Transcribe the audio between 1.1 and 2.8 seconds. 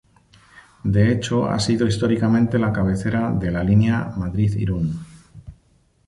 hecho ha sido históricamente la